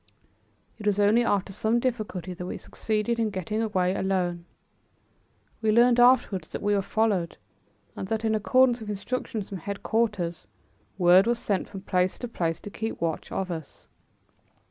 It 0.79 0.87
was 0.87 0.99
only 0.99 1.23
after 1.23 1.53
some 1.53 1.79
difficulty 1.79 2.33
that 2.33 2.47
we 2.47 2.57
succeeded 2.57 3.19
in 3.19 3.29
getting 3.29 3.61
away 3.61 3.93
alone. 3.93 4.45
We 5.61 5.71
learned 5.71 5.99
afterwards 5.99 6.47
that 6.47 6.61
we 6.63 6.73
were 6.73 6.81
followed, 6.81 7.37
and 7.95 8.07
that, 8.07 8.25
in 8.25 8.33
accordance 8.33 8.79
with 8.79 8.89
instructions 8.89 9.49
from 9.49 9.59
headquarters, 9.59 10.47
word 10.97 11.27
was 11.27 11.37
sent 11.37 11.69
from 11.69 11.81
place 11.81 12.17
to 12.17 12.27
place 12.27 12.59
to 12.61 12.71
keep 12.71 12.99
watch 12.99 13.31
of 13.31 13.51
us. 13.51 13.89